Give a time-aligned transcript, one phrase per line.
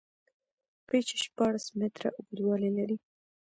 [0.87, 2.97] پېچ شپاړس میتره اوږدوالی لري.